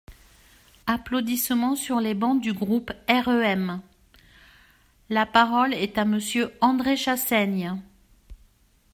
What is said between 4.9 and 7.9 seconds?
La parole est à Monsieur André Chassaigne.